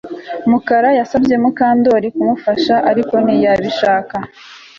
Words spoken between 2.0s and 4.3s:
kumufasha ariko ntiyabishaka